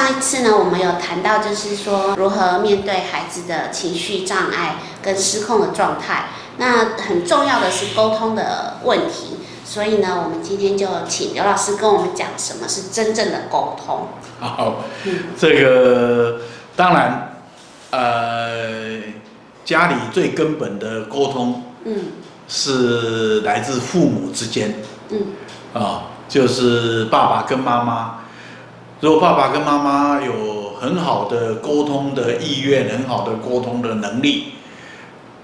[0.00, 6.30] 上一次呢，我们有谈到，就是说如何面对孩子的情绪障碍跟失控的状态。
[6.56, 14.08] 那很重要的是沟通的问题，所以呢，我们今天就请刘老师跟我们讲什么是真正的沟通。
[14.40, 14.84] 好，
[15.38, 16.40] 这个
[16.74, 17.36] 当然，
[17.90, 19.00] 呃，
[19.66, 22.04] 家里最根本的沟通，嗯，
[22.48, 24.76] 是来自父母之间，
[25.10, 25.26] 嗯，
[25.74, 28.19] 啊，就是爸爸跟妈妈。
[29.00, 34.52] 如果爸爸跟妈妈有很好的沟通的意愿，很好的沟通的能力。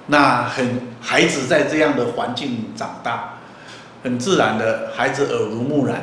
[0.09, 3.39] 那很孩子在这样的环境长大，
[4.05, 6.03] 很自然的，孩子耳濡目染，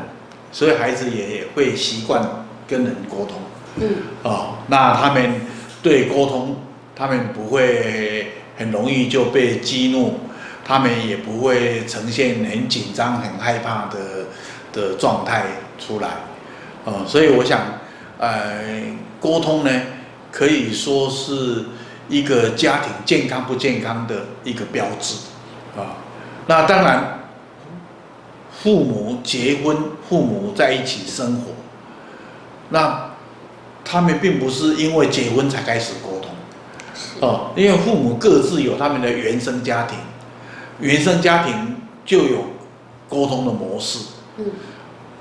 [0.51, 2.21] 所以孩子也会习惯
[2.67, 3.37] 跟人沟通。
[3.75, 3.89] 嗯。
[4.23, 5.41] 哦，那他们
[5.83, 6.55] 对沟通，
[6.95, 10.19] 他们不会很容易就被激怒，
[10.65, 14.25] 他们也不会呈现很紧张、很害怕的
[14.73, 15.45] 的状态
[15.77, 16.09] 出来。
[16.85, 17.61] 哦，所以我想，
[18.19, 18.61] 呃，
[19.19, 19.69] 沟通呢，
[20.31, 21.65] 可以说是。
[22.09, 25.15] 一个家庭健康不健康的一个标志，
[25.75, 25.95] 啊，
[26.47, 27.21] 那当然，
[28.51, 31.53] 父母结婚，父母在一起生活，
[32.69, 33.11] 那
[33.85, 36.29] 他们并不是因为结婚才开始沟通，
[37.21, 39.97] 哦，因为父母各自有他们的原生家庭，
[40.81, 42.47] 原生家庭就有
[43.07, 43.99] 沟通的模式，
[44.37, 44.45] 嗯，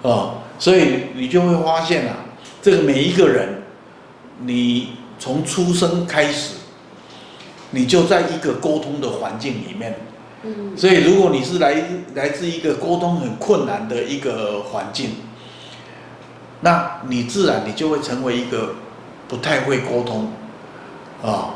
[0.02, 2.14] 哦，所以你就会发现啊，
[2.62, 3.64] 这个每一个人，
[4.42, 6.54] 你从出生开始。
[7.74, 9.96] 你就在一个沟通的环境里面，
[10.76, 11.74] 所以如果你是来
[12.14, 15.12] 来自一个沟通很困难的一个环境，
[16.60, 18.74] 那你自然你就会成为一个
[19.26, 20.30] 不太会沟通，
[21.22, 21.54] 啊，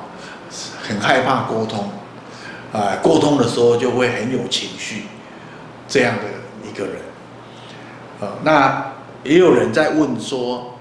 [0.82, 1.90] 很害怕沟通，
[2.72, 5.02] 啊，沟通的时候就会很有情绪，
[5.86, 6.22] 这样的
[6.66, 6.96] 一个人，
[8.22, 8.92] 啊，那
[9.26, 10.78] 也有人在问说，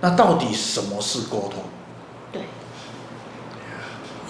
[0.00, 1.62] 那到底什么是沟通？
[2.32, 2.42] 对。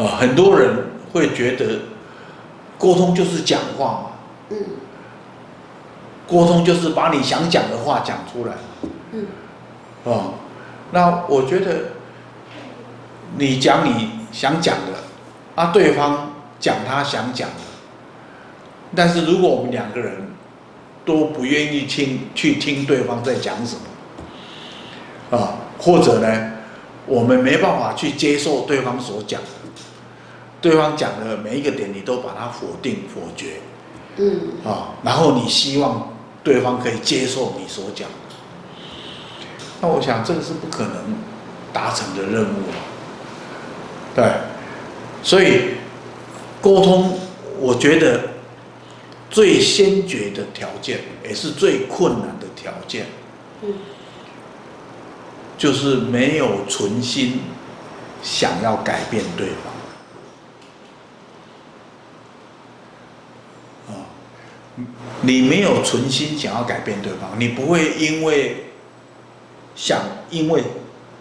[0.04, 1.80] 啊，很多人会觉得
[2.78, 4.10] 沟通就是讲话嘛，
[4.50, 4.56] 嗯，
[6.26, 8.54] 沟通就是把你想讲的话讲出来，
[9.12, 9.26] 嗯，
[10.04, 10.34] 啊，
[10.90, 11.90] 那我觉得
[13.36, 14.98] 你讲你想讲的，
[15.54, 17.54] 啊，对方讲他想讲的，
[18.96, 20.31] 但是如果我们两个人
[21.04, 23.76] 都不愿意听去听对方在讲什
[25.30, 26.52] 么，啊，或者呢，
[27.06, 29.40] 我们没办法去接受对方所讲。
[29.40, 29.48] 的。
[30.60, 33.54] 对方讲的每一个点，你都把它否定、否决，
[34.16, 36.14] 嗯，啊，然后你希望
[36.44, 38.08] 对方可以接受你所讲。
[38.08, 38.14] 的，
[39.80, 41.16] 那我想这个是不可能
[41.72, 42.62] 达成的任务，
[44.14, 44.24] 对，
[45.24, 45.62] 所以
[46.60, 47.18] 沟通，
[47.58, 48.20] 我觉得
[49.32, 53.06] 最先决的条件，也是最困难的条件，
[53.62, 53.74] 嗯，
[55.58, 57.40] 就是没有存心
[58.22, 59.72] 想要改变对方。
[65.24, 68.72] 你没有存心想要改变对方，你不会因为
[69.76, 70.00] 想，
[70.30, 70.64] 因为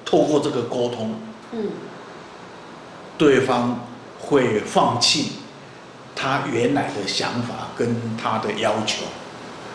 [0.03, 1.15] 透过这个沟通，
[1.51, 1.67] 嗯，
[3.19, 3.87] 对方
[4.19, 5.33] 会放弃
[6.15, 9.03] 他原来的想法跟他的要求，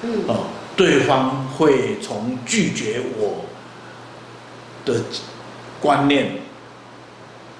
[0.02, 3.44] 嗯，哦，对方会从拒绝我
[4.84, 5.02] 的
[5.80, 6.32] 观念、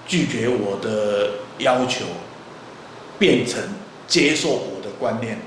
[0.06, 2.04] 拒绝我的要求，
[3.18, 3.62] 变成
[4.06, 5.38] 接受我的观念。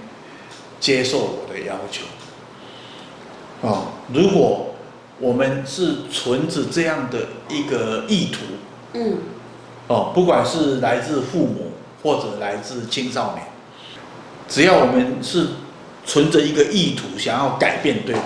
[0.82, 2.06] 接受我的要求，
[3.60, 4.74] 哦，如果
[5.20, 8.40] 我们是存着这样的一个意图，
[8.94, 9.18] 嗯，
[9.90, 11.74] 哦，不管是来自父母
[12.04, 13.48] 或者来自青少年，
[14.48, 15.48] 只要我们是
[16.06, 18.24] 存着一个意图，想要改变对方，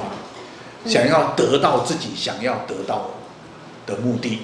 [0.85, 3.11] 想要得到自己想要得到
[3.85, 4.39] 的目的，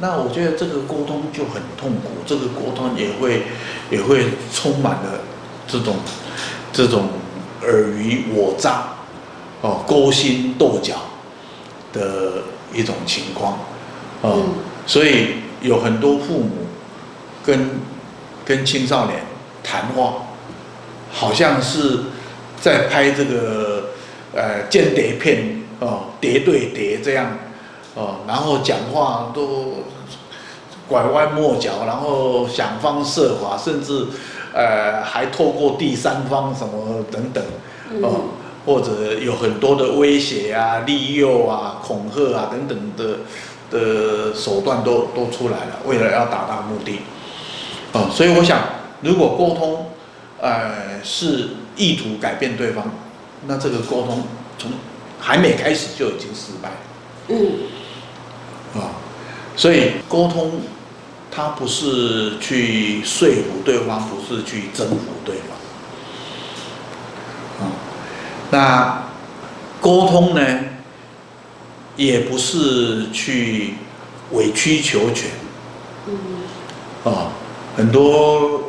[0.00, 3.42] 那我觉得这个沟通就很痛苦，这个沟通也会
[3.90, 5.20] 也会充满了
[5.66, 5.96] 这种。
[6.72, 7.08] 这种
[7.62, 8.90] 尔虞我诈、
[9.60, 10.94] 哦勾心斗角
[11.92, 13.58] 的一种情况，
[14.22, 14.54] 哦，嗯、
[14.86, 15.30] 所以
[15.60, 16.50] 有很多父母
[17.44, 17.70] 跟
[18.50, 19.20] 跟青少年
[19.62, 20.26] 谈话，
[21.12, 22.00] 好像是
[22.60, 23.90] 在拍这个
[24.34, 27.38] 呃间谍片哦，谍对谍这样
[27.94, 29.84] 哦，然后讲话都
[30.88, 34.06] 拐弯抹角，然后想方设法，甚至。
[34.52, 37.40] 呃，还透过第三方什么等等，
[38.02, 38.20] 哦、呃，
[38.66, 43.20] 或者有很多的威胁啊、利诱啊、恐吓啊等等的
[43.70, 46.98] 的手段都都出来了，为了要达到目的，
[47.92, 48.62] 哦、呃，所以我想，
[49.02, 49.86] 如果沟通，
[50.40, 52.84] 呃，是意图改变对方，
[53.46, 54.24] 那这个沟通
[54.58, 54.72] 从
[55.18, 56.70] 还没开始就已经失败，
[57.28, 58.94] 嗯，啊，
[59.56, 60.60] 所以沟通，
[61.30, 65.36] 它不是去说服对方，不是去征服对
[67.58, 67.66] 方。
[67.66, 67.72] 啊，
[68.50, 69.02] 那
[69.80, 70.42] 沟通呢，
[71.96, 73.74] 也不是去
[74.32, 75.30] 委曲求全。
[76.06, 76.18] 嗯。
[77.02, 77.32] 啊，
[77.80, 78.60] 很多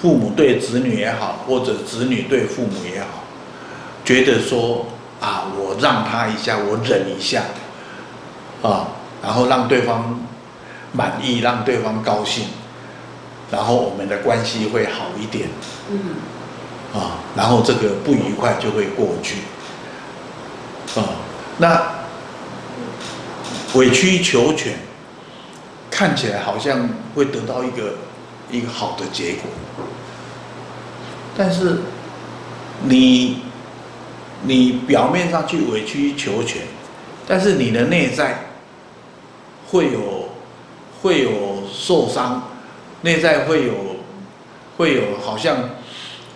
[0.00, 3.24] 父母对子女也好，或者子女对父母也好，
[4.04, 4.86] 觉得说
[5.20, 7.42] 啊，我让他一下，我忍一下，
[8.62, 8.86] 啊。
[9.24, 10.20] 然后让对方
[10.92, 12.44] 满意，让对方高兴，
[13.50, 15.48] 然后我们的关系会好一点。
[15.90, 15.98] 嗯。
[16.94, 19.38] 啊，然后这个不愉快就会过去。
[21.00, 21.10] 啊，
[21.58, 21.82] 那
[23.74, 24.74] 委曲求全，
[25.90, 27.94] 看起来好像会得到一个
[28.52, 29.50] 一个好的结果，
[31.36, 31.78] 但是
[32.84, 33.38] 你
[34.44, 36.62] 你表面上去委曲求全，
[37.26, 38.46] 但是你的内在。
[39.70, 40.28] 会有，
[41.00, 42.42] 会有受伤，
[43.00, 43.72] 内在会有，
[44.76, 45.56] 会有好像，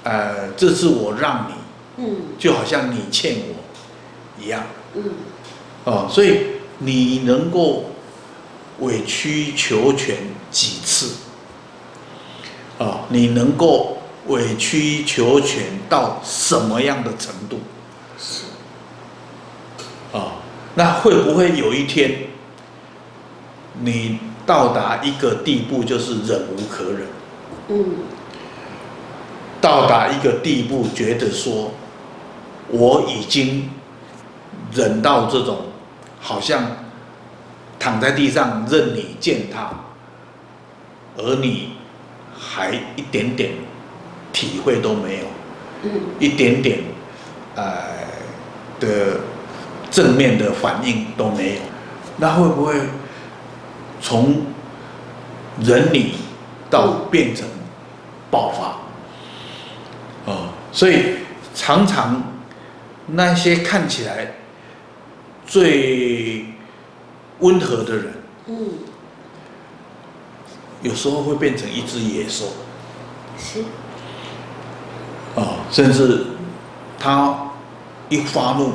[0.05, 4.62] 呃，这次我让你，嗯，就好像你欠我一样，
[4.95, 5.03] 嗯，
[5.85, 6.47] 哦，所以
[6.79, 7.91] 你能够
[8.79, 10.17] 委曲求全
[10.51, 10.75] 几
[12.78, 12.84] 次？
[12.84, 17.58] 哦，你能够委曲求全到什么样的程度？
[18.19, 18.44] 是，
[20.12, 20.32] 啊，
[20.75, 22.28] 那会不会有一天？
[23.81, 27.06] 你到达一个地步，就是忍无可忍。
[27.69, 27.84] 嗯。
[29.61, 31.73] 到达一个地步，觉得说，
[32.69, 33.70] 我已经
[34.73, 35.67] 忍到这种，
[36.20, 36.62] 好像
[37.78, 39.70] 躺在地上任你践踏，
[41.17, 41.75] 而你
[42.38, 43.53] 还一点点
[44.33, 45.25] 体会都没有。
[45.83, 45.91] 嗯。
[46.19, 46.79] 一点点，
[47.55, 47.85] 呃
[48.81, 49.21] 的
[49.91, 51.61] 正面的反应都没有，
[52.17, 52.75] 那会不会？
[53.99, 54.43] 从
[55.61, 56.17] 忍你
[56.69, 57.49] 到变成
[58.31, 61.17] 爆发，哦，所以
[61.55, 62.23] 常常
[63.06, 64.35] 那些看起来
[65.47, 66.44] 最
[67.38, 68.12] 温和的人，
[68.49, 68.69] 嗯，
[70.87, 72.47] 有时候会变成一只野兽，
[73.38, 73.65] 是，
[75.35, 76.27] 哦，甚至
[76.99, 77.50] 他
[78.09, 78.73] 一发怒，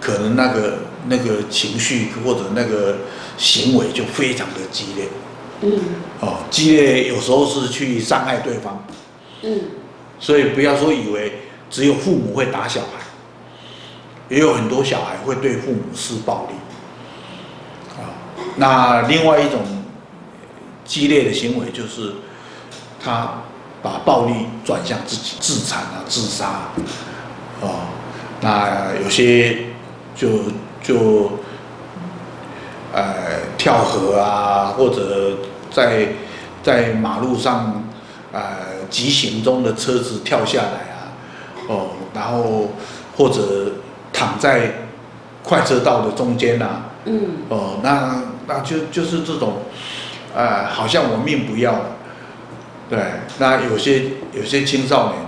[0.00, 2.96] 可能那个那个情绪或者那个。
[3.40, 5.08] 行为就非常的激烈，
[5.62, 5.72] 嗯，
[6.20, 8.84] 哦，激烈有时候是去伤害对方，
[9.40, 9.62] 嗯，
[10.18, 13.00] 所以不要说以为只有父母会打小孩，
[14.28, 16.54] 也有很多小孩会对父母施暴力，
[17.98, 18.12] 啊，
[18.56, 19.62] 那另外一种
[20.90, 22.14] 激烈的行为就是
[23.00, 23.42] 他
[23.80, 26.72] 把暴力转向自己，自残啊，自杀啊，
[27.60, 27.68] 哦，
[28.40, 29.66] 那有些
[30.16, 30.28] 就
[30.82, 31.38] 就。
[32.92, 33.04] 呃，
[33.56, 35.38] 跳河啊，或者
[35.70, 36.08] 在
[36.60, 37.84] 在马路上，
[38.32, 41.14] 呃，急行中的车子跳下来啊，
[41.68, 42.72] 哦，然后
[43.16, 43.74] 或者
[44.12, 44.88] 躺在
[45.44, 49.58] 快车道的中间啊，嗯，哦，那那就就是这种，
[50.34, 51.96] 呃，好像我命不要了，
[52.88, 52.98] 对，
[53.38, 55.22] 那有些有些青少年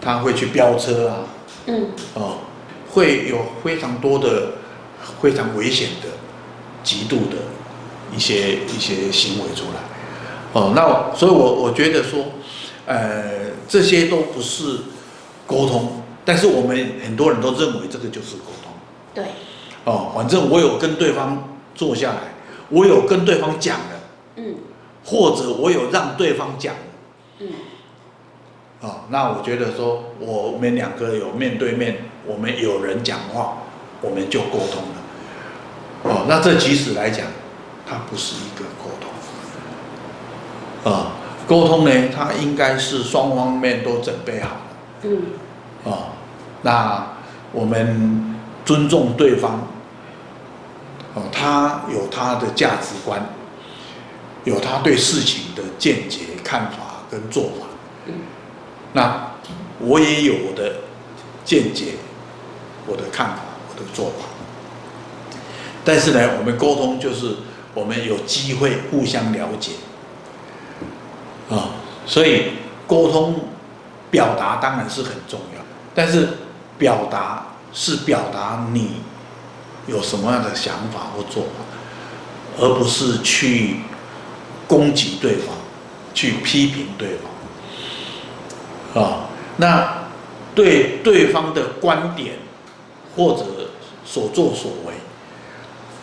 [0.00, 1.16] 他会去飙车啊，
[1.66, 2.38] 嗯，哦，
[2.90, 4.52] 会有非常多的
[5.20, 6.08] 非常危险的。
[6.84, 7.36] 极度的
[8.16, 9.80] 一些一些行为出来，
[10.54, 12.24] 哦，那所以我我觉得说，
[12.86, 14.78] 呃，这些都不是
[15.46, 18.72] 沟通，但是我们很多人都认为这个就是沟通。
[19.12, 19.24] 对。
[19.84, 22.32] 哦，反正我有跟对方坐下来，
[22.70, 23.97] 我有跟对方讲了，
[24.38, 24.54] 嗯，
[25.04, 26.74] 或者我有让对方讲，
[27.40, 27.48] 嗯，
[28.80, 33.58] 哦，那我觉得说我们两个有面对面，我们有人讲话，
[34.00, 34.94] 我们就沟通了。
[36.04, 37.26] 哦，那这即使来讲，
[37.84, 39.10] 它不是一个沟通。
[40.92, 41.10] 啊，
[41.48, 44.60] 沟通呢，它应该是双方面都准备好了。
[45.02, 45.22] 嗯。
[45.84, 46.14] 啊，
[46.62, 47.06] 那
[47.50, 49.66] 我们尊重对方。
[51.14, 53.20] 哦，他有他的价值观，
[54.48, 57.66] 有他对事情的见解、看法跟做法。
[58.94, 59.32] 那
[59.78, 60.76] 我也有我的
[61.44, 61.96] 见解、
[62.86, 64.24] 我的看法、我的做法。
[65.84, 67.36] 但是呢，我们沟通就是
[67.74, 69.72] 我们有机会互相了解，
[71.50, 71.70] 啊，
[72.06, 72.52] 所以
[72.86, 73.48] 沟通
[74.10, 75.62] 表达当然是很重要，
[75.94, 76.28] 但是
[76.78, 79.02] 表达是表达你
[79.86, 81.64] 有什么样的想法或做法，
[82.58, 83.80] 而不是去
[84.68, 85.56] 攻击对方，
[86.14, 87.16] 去批评对
[88.94, 90.04] 方，啊，那
[90.54, 92.34] 对对方的观点
[93.16, 93.44] 或者
[94.04, 94.94] 所作所为。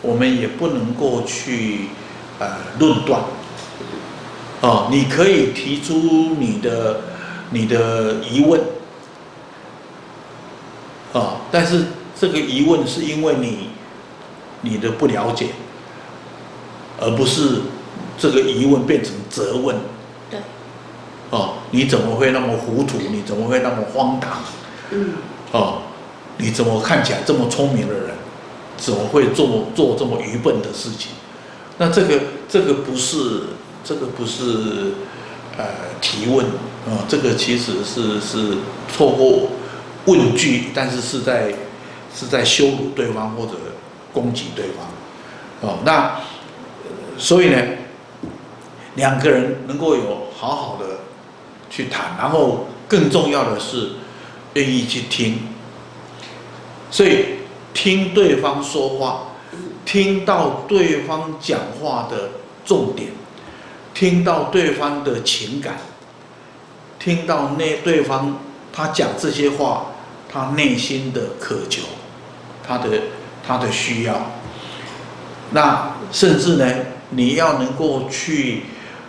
[0.02, 1.86] 我们也不能够去
[2.38, 3.22] 呃论断。
[4.60, 7.00] 哦，你可以提出你的
[7.50, 8.60] 你的疑问，
[11.12, 11.86] 哦，但是
[12.18, 13.70] 这个疑问是因为你
[14.60, 15.48] 你的不了解，
[17.00, 17.62] 而不是
[18.18, 19.76] 这个疑问变成责问。
[20.30, 20.40] 对。
[21.30, 22.98] 哦，你怎么会那么糊涂？
[22.98, 24.42] 你怎么会那么荒唐？
[24.90, 25.14] 嗯。
[25.52, 25.82] 哦，
[26.38, 28.10] 你怎么看起来这么聪明的人，
[28.76, 31.12] 怎么会做做这么愚笨的事情？
[31.78, 33.42] 那这个这个不是。
[33.88, 34.94] 这个不是
[35.56, 35.64] 呃
[36.00, 38.56] 提问啊、呃，这个其实是是
[38.98, 39.48] 透过
[40.06, 41.54] 问句，但是是在
[42.12, 43.52] 是在羞辱对方或者
[44.12, 45.78] 攻击对方哦。
[45.84, 46.18] 那
[47.16, 47.62] 所以呢，
[48.96, 51.00] 两个人能够有好好的
[51.70, 53.92] 去谈，然后更重要的是
[54.54, 55.38] 愿意去听，
[56.90, 57.26] 所以
[57.72, 59.28] 听对方说话，
[59.84, 62.30] 听到对方讲话的
[62.64, 63.10] 重点。
[63.94, 65.78] 听到对方的情感，
[66.98, 68.38] 听到那对方
[68.70, 69.86] 他讲这些话，
[70.30, 71.80] 他内心的渴求，
[72.62, 72.90] 他的
[73.46, 74.32] 他的需要，
[75.52, 76.70] 那甚至呢，
[77.08, 78.64] 你要能够去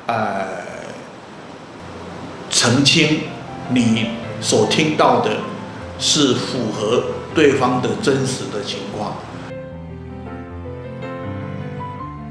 [0.08, 0.48] 呃
[2.50, 3.22] 澄清
[3.70, 4.10] 你
[4.42, 5.38] 所听到的
[6.00, 7.04] 是符合
[7.36, 9.14] 对方的真实的情况。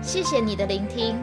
[0.02, 1.16] 谢谢你的聆听。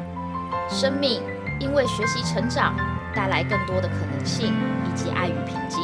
[0.69, 1.21] 生命
[1.59, 2.75] 因为学习成长，
[3.15, 4.53] 带来更多的可能性
[4.85, 5.79] 以及爱与平静。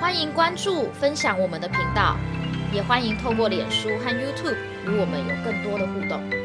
[0.00, 2.16] 欢迎关注、分享我们的频道，
[2.72, 4.56] 也欢迎透过脸书和 YouTube
[4.86, 6.43] 与我们有更多的互动。